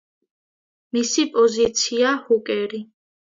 მისი 0.97 1.25
პოზიციაა 1.35 2.13
ჰუკერი. 2.31 2.81